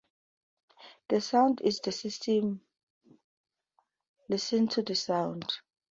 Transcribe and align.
The 1.09 1.21
sound 1.21 1.61
is 1.63 1.79
the 1.79 1.91
system, 1.91 2.61
listen 4.29 4.67
to 4.69 4.81
the 4.81 4.95
sound! 4.95 5.53